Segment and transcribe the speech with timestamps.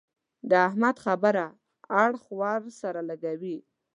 [0.49, 1.45] د احمد خبره
[2.03, 3.57] اړخ ور سره لګوي.